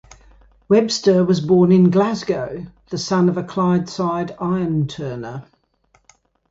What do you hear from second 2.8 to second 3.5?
the son of a